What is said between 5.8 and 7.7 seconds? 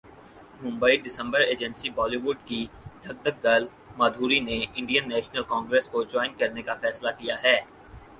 کو جائن کرنے کا فیصلہ کیا ہے